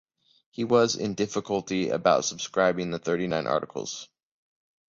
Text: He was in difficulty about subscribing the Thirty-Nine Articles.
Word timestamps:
He 0.49 0.63
was 0.63 0.95
in 0.95 1.13
difficulty 1.13 1.89
about 1.89 2.25
subscribing 2.25 2.89
the 2.89 2.97
Thirty-Nine 2.97 3.45
Articles. 3.45 4.07